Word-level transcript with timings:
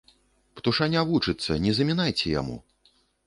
Птушаня 0.59 1.03
вучыцца, 1.09 1.59
не 1.67 1.75
замінайце 1.79 2.25
яму! 2.39 2.57